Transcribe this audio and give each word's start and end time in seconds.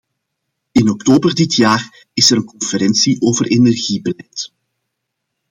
In 0.71 0.89
oktober 0.89 1.33
dit 1.35 1.53
jaar 1.53 2.05
is 2.13 2.31
er 2.31 2.37
een 2.37 2.45
conferentie 2.45 3.21
over 3.21 3.47
energiebeleid. 3.47 4.53